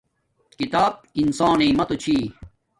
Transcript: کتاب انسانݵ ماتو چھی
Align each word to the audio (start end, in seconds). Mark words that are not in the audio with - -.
کتاب 0.57 0.93
انسانݵ 1.21 1.69
ماتو 1.77 1.95
چھی 2.03 2.17